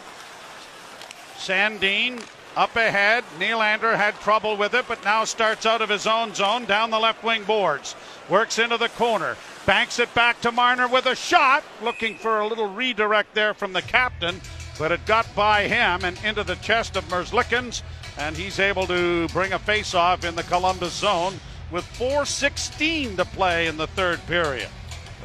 [1.37, 2.23] Sandin
[2.55, 3.23] up ahead.
[3.39, 6.99] Nylander had trouble with it, but now starts out of his own zone down the
[6.99, 7.95] left wing boards.
[8.29, 9.35] Works into the corner.
[9.65, 11.63] Banks it back to Marner with a shot.
[11.83, 14.41] Looking for a little redirect there from the captain,
[14.79, 17.83] but it got by him and into the chest of Merzlikins,
[18.17, 21.39] and he's able to bring a face off in the Columbus zone
[21.71, 24.69] with 4.16 to play in the third period.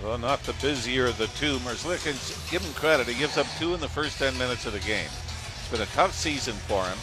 [0.03, 1.59] Well, not the busier of the two.
[1.61, 3.07] Merzlikins, give him credit.
[3.07, 5.09] He gives up two in the first 10 minutes of the game.
[5.09, 6.99] It's been a tough season for him,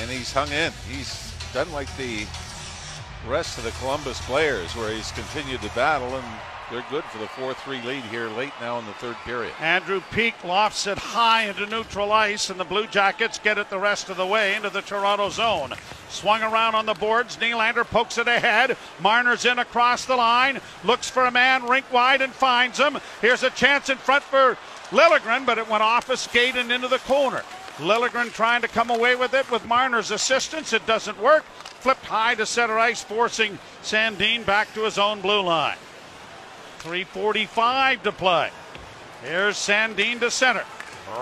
[0.00, 0.72] and he's hung in.
[0.90, 2.26] He's done like the
[3.26, 6.24] rest of the Columbus players, where he's continued to battle, and
[6.70, 9.52] they're good for the 4 3 lead here late now in the third period.
[9.60, 13.78] Andrew Peeke lofts it high into neutral ice, and the Blue Jackets get it the
[13.78, 15.74] rest of the way into the Toronto zone.
[16.08, 17.36] Swung around on the boards.
[17.36, 18.76] Nylander pokes it ahead.
[19.00, 20.60] Marner's in across the line.
[20.84, 22.98] Looks for a man rink wide and finds him.
[23.20, 24.56] Here's a chance in front for
[24.90, 27.42] Liljegren, but it went off a skate and into the corner.
[27.78, 30.72] Liljegren trying to come away with it with Marner's assistance.
[30.72, 31.44] It doesn't work.
[31.80, 35.76] Flipped high to center ice, forcing Sandin back to his own blue line.
[36.80, 38.50] 3.45 to play.
[39.22, 40.64] Here's Sandin to center.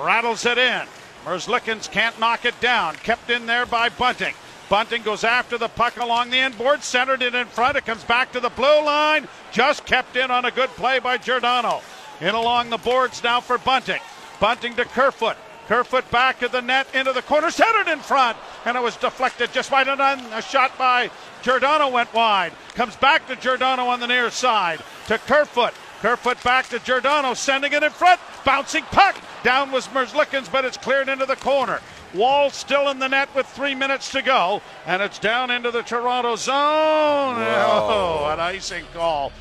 [0.02, 0.86] Rattles it in.
[1.24, 2.96] Merzlikins can't knock it down.
[2.96, 4.34] Kept in there by Bunting.
[4.68, 7.76] Bunting goes after the puck along the inboard, centered it in front.
[7.76, 9.28] It comes back to the blue line.
[9.52, 11.82] Just kept in on a good play by Giordano.
[12.20, 14.00] In along the boards now for Bunting.
[14.40, 15.36] Bunting to Kerfoot.
[15.66, 19.52] Kerfoot back to the net into the corner, centered in front, and it was deflected
[19.52, 20.20] just wide and on.
[20.32, 21.10] A shot by
[21.42, 22.52] Giordano went wide.
[22.74, 25.72] Comes back to Giordano on the near side to Kerfoot.
[26.00, 28.20] Kerfoot back to Giordano, sending it in front.
[28.44, 29.16] Bouncing puck.
[29.42, 31.80] Down was Merzlikins, but it's cleared into the corner.
[32.12, 35.82] Woll still in the net with three minutes to go, and it's down into the
[35.82, 37.36] Toronto zone.
[37.36, 37.90] Whoa.
[38.24, 39.32] Oh, an icing call.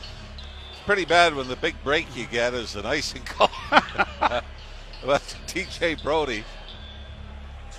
[0.86, 3.52] Pretty bad when the big break you get is an icing call.
[5.06, 6.44] but TJ Brodie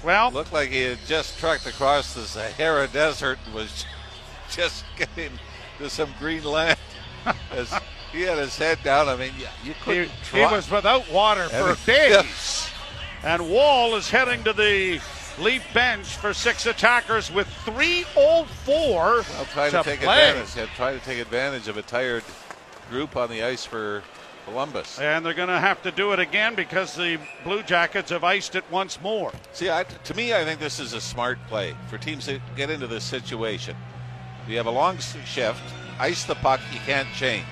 [0.05, 3.85] Well, looked like he had just trucked across the Sahara Desert and was
[4.51, 5.39] just getting
[5.79, 6.79] to some green land.
[7.53, 7.75] As
[8.13, 10.53] he had his head down, I mean, you, you he, couldn't he try.
[10.53, 12.69] was without water for days.
[13.23, 15.01] And Woll is heading to the
[15.39, 20.29] Leaf bench for six attackers with 3.04 I'll try to, to take play.
[20.29, 20.57] advantage.
[20.57, 22.23] Yeah, try to take advantage of a tired
[22.91, 24.03] group on the ice for
[24.45, 24.99] Columbus.
[24.99, 28.55] And they're going to have to do it again because the Blue Jackets have iced
[28.55, 29.33] it once more.
[29.53, 32.71] See, I, to me, I think this is a smart play for teams that get
[32.71, 33.77] into this situation.
[34.47, 35.63] You have a long shift,
[35.99, 37.47] ice the puck, you can't change.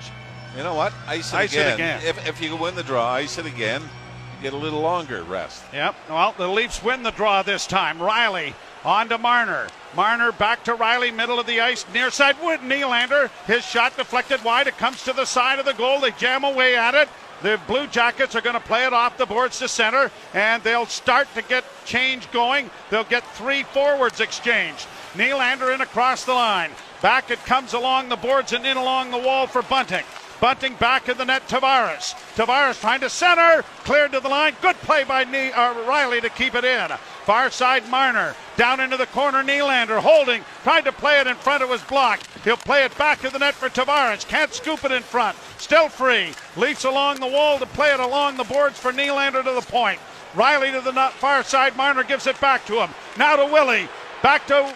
[0.57, 0.93] You know what?
[1.07, 1.75] Ice it Ice it again.
[1.75, 2.01] again.
[2.05, 3.81] If, if you win the draw, ice it again.
[3.81, 5.63] You get a little longer rest.
[5.73, 5.95] Yep.
[6.11, 7.99] Well, the Leafs win the draw this time.
[7.99, 8.53] Rielly
[8.85, 9.69] on to Marner.
[9.95, 12.37] Marner back to Rielly, middle of the ice, near side.
[12.43, 13.31] Wood Nylander.
[13.47, 14.67] His shot deflected wide.
[14.67, 16.01] It comes to the side of the goal.
[16.01, 17.09] They jam away at it.
[17.43, 20.87] The Blue Jackets are going to play it off the boards to center, and they'll
[20.87, 22.71] start to get change going.
[22.89, 24.87] They'll get three forwards exchanged.
[25.15, 26.71] Nylander in across the line.
[27.03, 30.05] Back it comes along the boards and in along the wall for Bunting.
[30.41, 32.15] Bunting back in the net, Tavares.
[32.35, 34.55] Tavares trying to center, cleared to the line.
[34.63, 36.91] Good play by ne- uh, Rielly to keep it in.
[37.25, 38.35] Far side Marner.
[38.57, 40.45] Down into the corner, Nylander holding.
[40.63, 42.21] Tried to play it in front of his block.
[42.43, 44.27] He'll play it back to the net for Tavares.
[44.27, 45.37] Can't scoop it in front.
[45.59, 46.33] Still free.
[46.57, 50.01] Leafs along the wall to play it along the boards for Nylander to the point.
[50.35, 51.77] Rielly to the far side.
[51.77, 52.91] Marner gives it back to him.
[53.17, 53.89] Now to Willie.
[54.23, 54.75] Back to uh,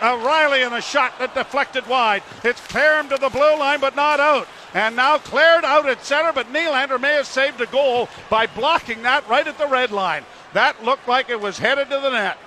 [0.00, 2.22] Rielly and a shot that deflected wide.
[2.44, 6.04] It's clear him to the blue line, but not out and now cleared out at
[6.04, 9.90] center, but Nylander may have saved a goal by blocking that right at the red
[9.90, 10.24] line.
[10.54, 12.38] That looked like it was headed to the net.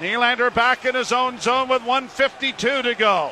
[0.00, 3.30] Nylander back in his own zone with 152 to go.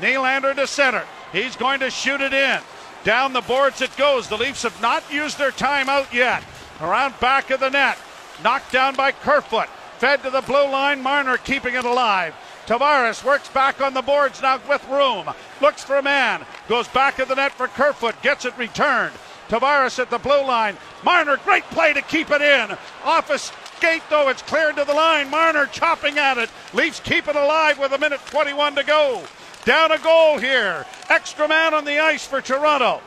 [0.00, 1.04] Nylander to center.
[1.32, 2.60] He's going to shoot it in.
[3.04, 4.28] Down the boards it goes.
[4.28, 6.42] The Leafs have not used their timeout yet.
[6.80, 7.98] Around back of the net.
[8.42, 9.68] Knocked down by Kerfoot.
[9.98, 11.02] Fed to the blue line.
[11.02, 12.34] Marner keeping it alive.
[12.66, 15.28] Tavares works back on the boards now with room.
[15.60, 16.44] Looks for a man.
[16.68, 18.20] Goes back of the net for Kerfoot.
[18.22, 19.14] Gets it returned.
[19.48, 20.76] Tavares at the blue line.
[21.04, 22.76] Marner, great play to keep it in.
[23.04, 25.30] Off a skate, though, it's cleared to the line.
[25.30, 26.50] Marner chopping at it.
[26.72, 29.22] Leafs keep it alive with a minute 21 to go.
[29.64, 30.86] Down a goal here.
[31.08, 33.00] Extra man on the ice for Toronto.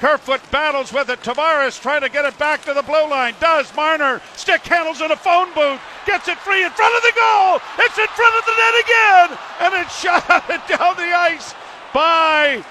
[0.00, 1.20] Kerfoot battles with it.
[1.22, 3.34] Tavares trying to get it back to the blue line.
[3.40, 4.20] Does Marner.
[4.36, 5.80] Stick handles in a phone booth.
[6.06, 7.60] Gets it free in front of the goal.
[7.78, 9.38] It's in front of the net again.
[9.60, 11.54] And it's shot down the ice
[11.92, 12.64] by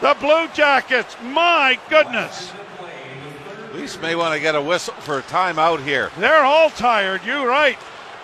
[0.00, 1.16] the Blue Jackets.
[1.22, 2.52] My goodness.
[3.72, 6.10] Leafs may want to get a whistle for a timeout here.
[6.18, 7.22] They're all tired.
[7.24, 7.78] You're right.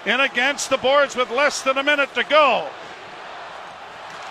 [0.04, 2.68] In against the boards with less than a minute to go.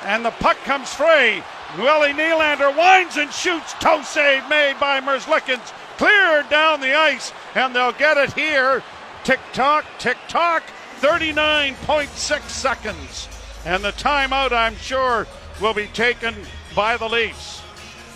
[0.04, 1.41] And the puck comes free.
[1.78, 3.73] Willie Nylander winds and shoots.
[3.80, 5.73] Toe save made by Merzlikins.
[5.97, 8.84] Cleared down the ice, and they'll get it here.
[9.23, 10.63] Tick tock, tick tock.
[10.99, 13.30] 39.6 seconds.
[13.65, 15.28] And the timeout, I'm sure,
[15.62, 16.36] will be taken
[16.75, 17.64] by the Leafs.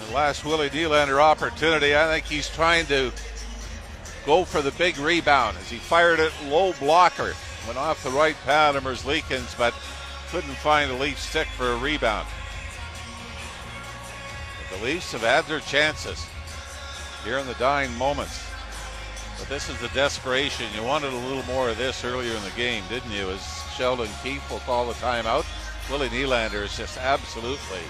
[0.07, 3.11] The last Willie Nylander opportunity, I think he's trying to
[4.25, 7.33] go for the big rebound as he fired it low blocker.
[7.65, 9.73] Went off the right pad of Merzlikins, but
[10.31, 12.27] couldn't find a Leaf stick for a rebound.
[14.71, 16.25] The Leafs have had their chances
[17.23, 18.45] here in the dying moments.
[19.37, 20.67] But this is the desperation.
[20.75, 23.29] You wanted a little more of this earlier in the game, didn't you?
[23.29, 23.41] As
[23.75, 25.45] Sheldon Keefe will call the timeout.
[25.89, 27.81] Willie Nylander is just absolutely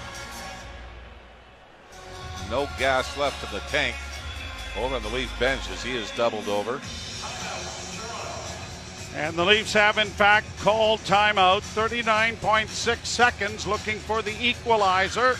[2.49, 3.95] no gas left in the tank.
[4.77, 6.79] Over on the Leaf bench as he is doubled over.
[9.15, 11.61] And the Leafs have, in fact, called timeout.
[11.73, 15.37] 39.6 seconds looking for the equalizer.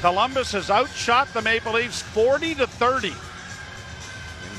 [0.00, 3.12] Columbus has outshot the Maple Leafs 40 to 30.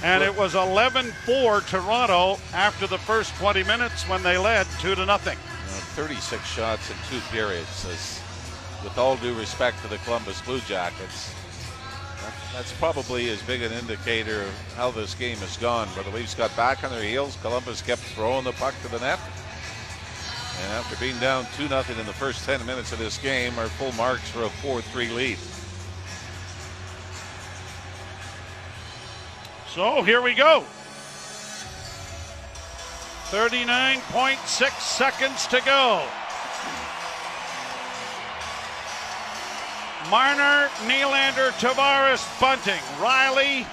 [0.04, 5.06] And it was 11-4 Toronto after the first 20 minutes when they led 2 to
[5.06, 5.38] nothing.
[5.96, 7.86] 36 shots in two periods.
[7.86, 8.22] As,
[8.84, 11.34] with all due respect to the Columbus Blue Jackets,
[12.53, 15.87] that's probably as big an indicator of how this game has gone.
[15.89, 18.99] Where the Leafs got back on their heels, Columbus kept throwing the puck to the
[18.99, 19.19] net.
[20.61, 23.67] And after being down 2 0 in the first 10 minutes of this game, our
[23.67, 25.37] full marks for a 4 3 lead.
[29.73, 30.63] So here we go.
[33.31, 36.05] 39.6 seconds to go.
[40.13, 43.65] Marner, Nylander, Tavares, Bunting, Rielly,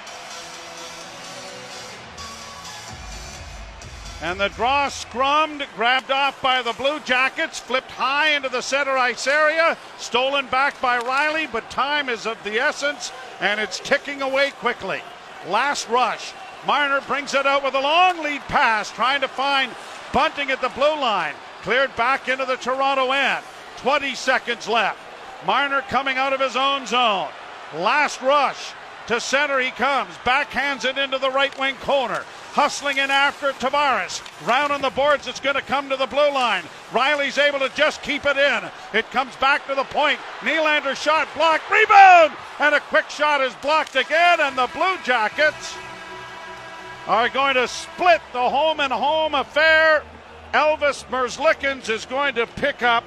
[4.22, 8.96] And the draw scrummed, grabbed off by the Blue Jackets, flipped high into the center
[8.96, 14.22] ice area, stolen back by Rielly, but time is of the essence, and it's ticking
[14.22, 15.02] away quickly.
[15.46, 16.32] Last rush.
[16.66, 19.74] Marner brings it out with a long lead pass, trying to find
[20.14, 21.34] Bunting at the blue line.
[21.60, 23.44] Cleared back into the Toronto end.
[23.76, 25.09] 20 seconds left.
[25.46, 27.28] Marner coming out of his own zone.
[27.74, 28.72] Last rush.
[29.06, 30.14] To center he comes.
[30.24, 32.24] Backhands it into the right wing corner.
[32.52, 34.22] Hustling in after Tavares.
[34.46, 36.62] Round on the boards, it's going to come to the blue line.
[36.92, 38.70] Rielly's able to just keep it in.
[38.92, 40.18] It comes back to the point.
[40.40, 41.68] Nylander shot blocked.
[41.70, 42.32] Rebound!
[42.58, 45.74] And a quick shot is blocked again, and the Blue Jackets
[47.06, 50.02] are going to split the home and home affair.
[50.52, 53.04] Elvis Merzlikins is going to pick up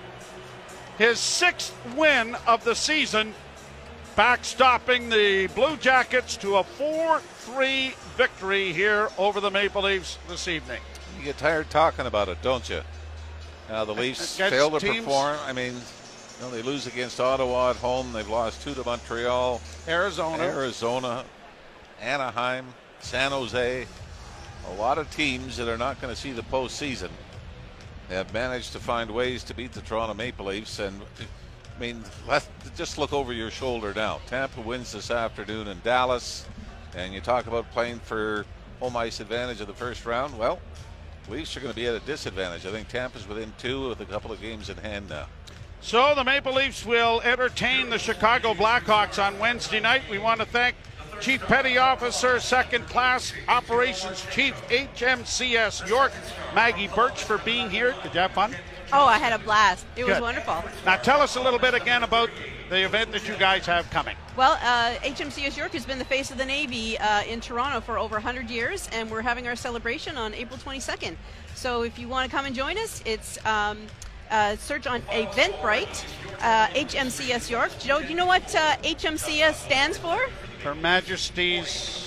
[0.97, 3.33] his sixth win of the season
[4.15, 10.47] backstopping the Blue Jackets to a 4 3 victory here over the Maple Leafs this
[10.47, 10.81] evening.
[11.17, 12.81] You get tired talking about it, don't you?
[13.69, 15.37] Now the Leafs fail to teams- perform.
[15.45, 18.13] I mean, you know, they lose against Ottawa at home.
[18.13, 20.43] They've lost two to Montreal, Arizona.
[20.43, 21.23] Arizona,
[22.01, 23.87] Anaheim, San Jose.
[24.67, 27.09] A lot of teams that are not going to see the postseason
[28.09, 30.79] have managed to find ways to beat the Toronto Maple Leafs.
[30.79, 31.01] And
[31.75, 32.03] I mean,
[32.75, 34.19] just look over your shoulder now.
[34.27, 36.45] Tampa wins this afternoon in Dallas,
[36.95, 38.45] and you talk about playing for
[38.79, 40.37] home ice advantage in the first round.
[40.37, 40.59] Well,
[41.29, 42.65] Leafs are going to be at a disadvantage.
[42.65, 45.27] I think Tampa's within two with a couple of games in hand now.
[45.79, 50.03] So the Maple Leafs will entertain the Chicago Blackhawks on Wednesday night.
[50.09, 50.75] We want to thank
[51.23, 56.11] Chief Petty Officer, Second Class Operations Chief HMCS York,
[56.53, 57.95] Maggie Birch, for being here.
[58.03, 58.53] Did you have fun?
[58.91, 59.85] Oh, I had a blast.
[59.95, 60.61] It was wonderful.
[60.85, 62.29] Now tell us a little bit again about
[62.69, 64.17] the event that you guys have coming.
[64.35, 67.97] Well, uh, HMCS York has been the face of the Navy uh, in Toronto for
[67.97, 71.15] over 100 years, and we're having our celebration on April 22nd.
[71.55, 73.77] So if you want to come and join us, it's um,
[74.31, 76.05] uh, search on Eventbrite,
[76.41, 77.71] uh, HMCS York.
[77.79, 80.17] Joe, do you know what uh, HMCS stands for?
[80.63, 81.99] Her Majesty's.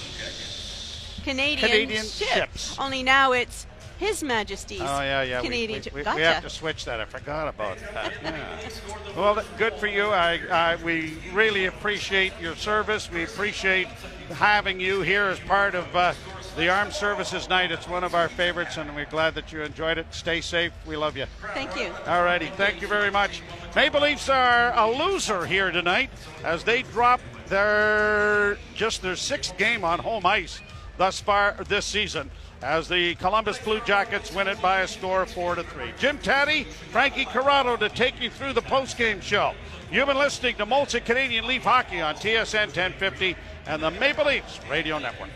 [1.24, 2.28] Canadian, Canadian ship.
[2.28, 2.78] ships.
[2.78, 3.66] Only now it's
[3.98, 5.40] His Majesty's Oh yeah, yeah.
[5.40, 5.92] we- Canadian we, ship.
[5.92, 6.16] we, gotcha.
[6.16, 7.00] we have to switch that.
[7.00, 8.12] I forgot about that.
[8.22, 8.70] Yeah.
[9.16, 10.04] well, good for you.
[10.06, 13.10] I, I we really appreciate your service.
[13.10, 13.88] We appreciate
[14.34, 16.12] having you here as part of uh,
[16.56, 17.70] the Armed Services Night.
[17.70, 20.06] It's one of our favorites, and we're glad that you enjoyed it.
[20.10, 20.72] Stay safe.
[20.86, 21.26] We love you.
[21.52, 21.92] Thank you.
[22.06, 22.46] All righty.
[22.46, 23.42] Thank you very much.
[23.74, 26.08] Maple Leafs are a loser here tonight
[26.44, 30.60] as they drop their just their sixth game on home ice
[30.96, 32.30] thus far this season.
[32.62, 35.92] As the Columbus Blue Jackets win it by a score of four to three.
[35.98, 39.52] Jim Tatti, Frankie Corrado to take you through the post-game show.
[39.92, 43.36] You've been listening to Molson Canadian Leaf Hockey on TSN 1050
[43.66, 45.28] and the Maple Leafs Radio Network.